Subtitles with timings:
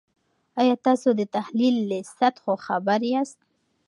[0.59, 3.39] آیا تاسو د تحلیل له سطحو خبر یاست؟